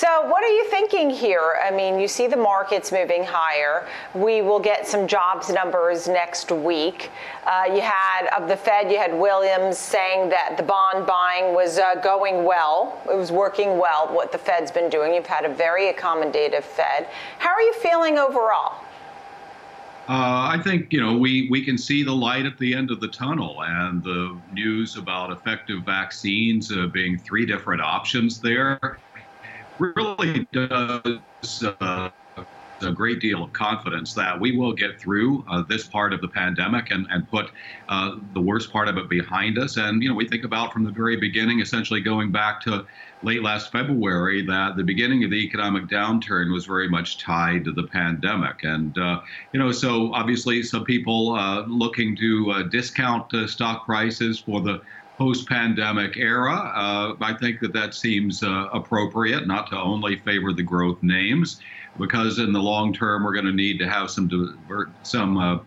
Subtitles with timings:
[0.00, 1.60] So, what are you thinking here?
[1.62, 3.86] I mean, you see the markets moving higher.
[4.14, 7.10] We will get some jobs numbers next week.
[7.44, 11.78] Uh, you had, of the Fed, you had Williams saying that the bond buying was
[11.78, 12.98] uh, going well.
[13.10, 15.12] It was working well, what the Fed's been doing.
[15.12, 17.06] You've had a very accommodative Fed.
[17.38, 18.82] How are you feeling overall?
[20.08, 23.00] Uh, I think you know we we can see the light at the end of
[23.00, 28.98] the tunnel, and the news about effective vaccines uh, being three different options there
[29.80, 32.10] really does uh,
[32.82, 36.28] a great deal of confidence that we will get through uh, this part of the
[36.28, 37.50] pandemic and, and put
[37.88, 39.76] uh, the worst part of it behind us.
[39.76, 42.86] And, you know, we think about from the very beginning, essentially going back to
[43.22, 47.72] late last February, that the beginning of the economic downturn was very much tied to
[47.72, 48.64] the pandemic.
[48.64, 49.20] And, uh,
[49.52, 54.62] you know, so obviously some people uh, looking to uh, discount uh, stock prices for
[54.62, 54.80] the
[55.20, 56.54] post-pandemic era.
[56.54, 61.60] Uh, I think that that seems uh, appropriate, not to only favor the growth names,
[61.98, 65.58] because in the long term we're going to need to have some diver- some uh,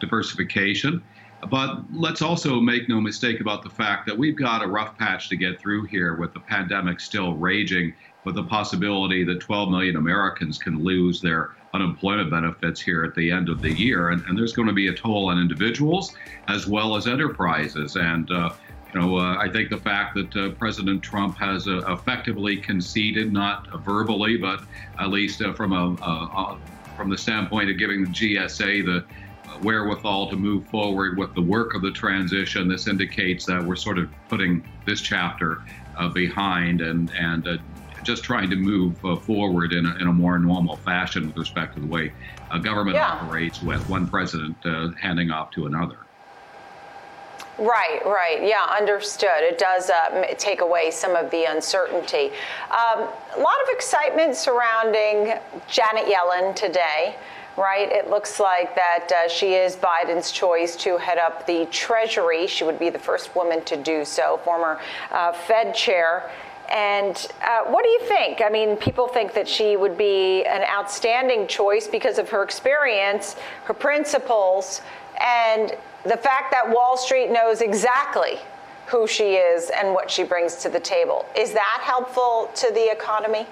[0.00, 1.02] diversification.
[1.50, 5.28] But let's also make no mistake about the fact that we've got a rough patch
[5.28, 7.92] to get through here with the pandemic still raging,
[8.24, 13.30] with the possibility that 12 million Americans can lose their unemployment benefits here at the
[13.30, 14.10] end of the year.
[14.10, 16.14] And, and there's going to be a toll on individuals
[16.48, 17.96] as well as enterprises.
[17.96, 18.50] And uh,
[18.92, 23.32] you know, uh, I think the fact that uh, President Trump has uh, effectively conceded,
[23.32, 24.60] not verbally, but
[24.98, 26.58] at least uh, from a, a,
[26.96, 29.04] from the standpoint of giving the GSA the
[29.62, 33.98] wherewithal to move forward with the work of the transition, this indicates that we're sort
[33.98, 35.62] of putting this chapter
[35.96, 37.56] uh, behind and and uh,
[38.02, 41.80] just trying to move forward in a, in a more normal fashion with respect to
[41.80, 42.12] the way
[42.62, 43.12] government yeah.
[43.12, 44.56] operates, with one president
[45.00, 46.01] handing off to another.
[47.58, 48.42] Right, right.
[48.42, 49.40] Yeah, understood.
[49.40, 52.30] It does uh, take away some of the uncertainty.
[52.70, 55.34] Um, a lot of excitement surrounding
[55.68, 57.16] Janet Yellen today
[57.56, 57.90] right?
[57.90, 62.46] It looks like that uh, she is Biden's choice to head up the Treasury.
[62.46, 64.80] She would be the first woman to do so, former
[65.10, 66.30] uh, Fed chair.
[66.72, 68.40] And uh, what do you think?
[68.42, 73.36] I mean, people think that she would be an outstanding choice because of her experience,
[73.64, 74.80] her principles,
[75.20, 78.38] and the fact that Wall Street knows exactly
[78.86, 81.26] who she is and what she brings to the table.
[81.36, 83.46] Is that helpful to the economy?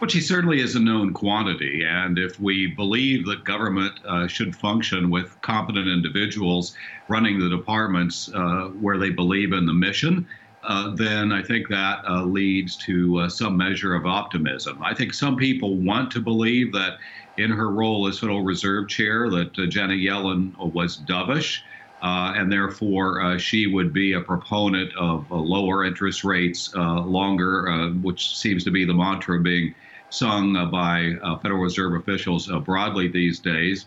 [0.00, 1.84] Well, she certainly is a known quantity.
[1.84, 6.74] And if we believe that government uh, should function with competent individuals
[7.08, 10.26] running the departments uh, where they believe in the mission,
[10.64, 14.80] uh, then I think that uh, leads to uh, some measure of optimism.
[14.82, 16.98] I think some people want to believe that
[17.36, 21.62] in her role as Federal Reserve Chair that uh, Janet Yellen was dovish.
[22.02, 28.64] Uh, and therefore, she would be a proponent of lower interest rates longer, which seems
[28.64, 29.72] to be the mantra being
[30.10, 31.12] sung by
[31.42, 33.86] Federal Reserve officials broadly these days.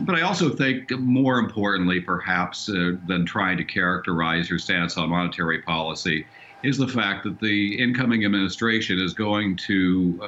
[0.00, 5.62] But I also think, more importantly, perhaps, than trying to characterize your stance on monetary
[5.62, 6.26] policy,
[6.62, 10.20] is the fact that the incoming administration is going to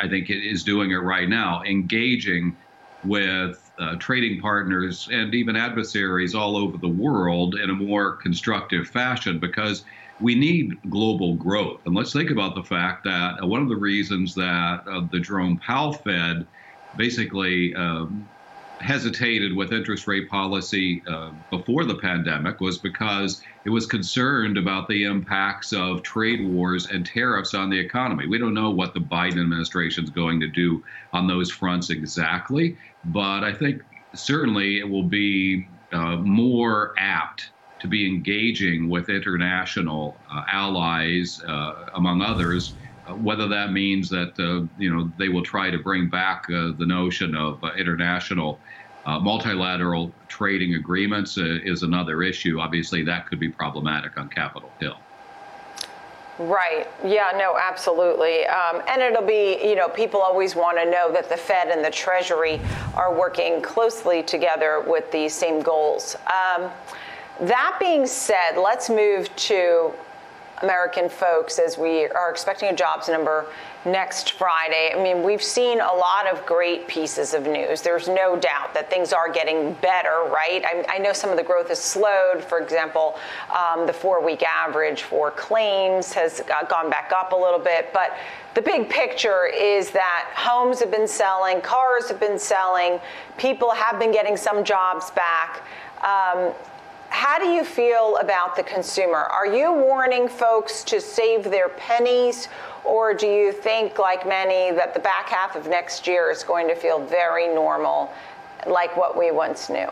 [0.00, 2.56] I think it is doing it right now, engaging
[3.04, 8.88] with uh, trading partners and even adversaries all over the world in a more constructive
[8.88, 9.84] fashion because
[10.20, 11.80] we need global growth.
[11.86, 15.20] And let's think about the fact that uh, one of the reasons that uh, the
[15.20, 16.46] Jerome Powell Fed
[16.96, 18.28] basically um,
[18.80, 24.88] hesitated with interest rate policy uh, before the pandemic was because it was concerned about
[24.88, 28.26] the impacts of trade wars and tariffs on the economy.
[28.26, 32.76] We don't know what the Biden administration is going to do on those fronts exactly,
[33.04, 33.82] but I think
[34.14, 37.50] certainly it will be uh, more apt
[37.80, 42.74] to be engaging with international uh, allies, uh, among others.
[43.08, 46.72] Uh, whether that means that uh, you know they will try to bring back uh,
[46.78, 48.58] the notion of international
[49.06, 52.60] uh, multilateral trading agreements uh, is another issue.
[52.60, 54.98] Obviously, that could be problematic on Capitol Hill.
[56.38, 56.86] Right.
[57.04, 58.46] Yeah, no, absolutely.
[58.46, 61.84] Um, and it'll be, you know, people always want to know that the Fed and
[61.84, 62.60] the Treasury
[62.94, 66.14] are working closely together with the same goals.
[66.26, 66.70] Um,
[67.40, 69.92] that being said, let's move to
[70.62, 73.46] American folks as we are expecting a jobs number
[73.84, 74.92] next Friday.
[74.94, 77.80] I mean, we've seen a lot of great pieces of news.
[77.80, 80.64] There's no doubt that things are getting better, right?
[80.64, 82.42] I, I know some of the growth has slowed.
[82.42, 83.18] For example,
[83.54, 87.92] um, the four week average for claims has gone back up a little bit.
[87.92, 88.16] But
[88.54, 92.98] the big picture is that homes have been selling, cars have been selling,
[93.36, 95.62] people have been getting some jobs back.
[96.02, 96.52] Um,
[97.28, 99.18] how do you feel about the consumer?
[99.18, 102.48] Are you warning folks to save their pennies,
[102.84, 106.66] or do you think, like many, that the back half of next year is going
[106.68, 108.10] to feel very normal,
[108.66, 109.90] like what we once knew?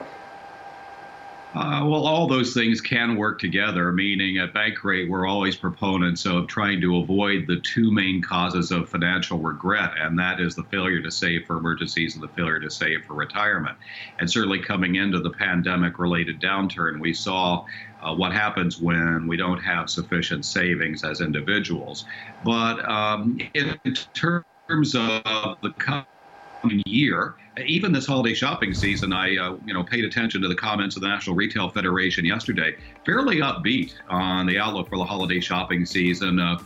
[1.54, 6.48] Uh, well, all those things can work together, meaning at Bankrate, we're always proponents of
[6.48, 11.00] trying to avoid the two main causes of financial regret, and that is the failure
[11.00, 13.76] to save for emergencies and the failure to save for retirement.
[14.18, 17.64] And certainly coming into the pandemic related downturn, we saw
[18.02, 22.04] uh, what happens when we don't have sufficient savings as individuals.
[22.44, 23.78] But um, in
[24.12, 27.34] terms of the coming year.
[27.64, 31.02] Even this holiday shopping season, I uh, you know paid attention to the comments of
[31.02, 32.76] the National Retail Federation yesterday.
[33.06, 36.38] Fairly upbeat on the outlook for the holiday shopping season.
[36.38, 36.58] Uh,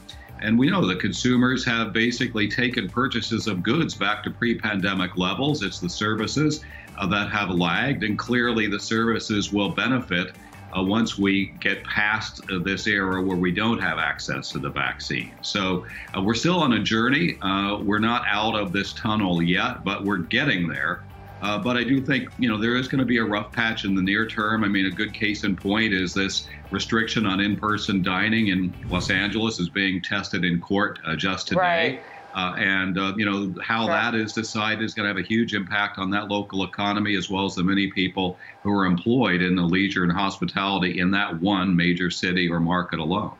[0.42, 5.16] and we know that consumers have basically taken purchases of goods back to pre pandemic
[5.16, 5.62] levels.
[5.62, 6.64] It's the services
[6.98, 10.34] uh, that have lagged, and clearly the services will benefit
[10.76, 14.70] uh, once we get past uh, this era where we don't have access to the
[14.70, 15.32] vaccine.
[15.42, 15.86] So
[16.16, 17.38] uh, we're still on a journey.
[17.42, 21.02] Uh, we're not out of this tunnel yet, but we're getting there.
[21.42, 23.84] Uh, but I do think you know there is going to be a rough patch
[23.84, 24.62] in the near term.
[24.62, 29.10] I mean, a good case in point is this restriction on in-person dining in Los
[29.10, 31.60] Angeles is being tested in court uh, just today.
[31.60, 32.02] Right.
[32.34, 35.54] Uh, and uh, you know how that is decided is going to have a huge
[35.54, 39.56] impact on that local economy as well as the many people who are employed in
[39.56, 43.34] the leisure and hospitality in that one major city or market alone.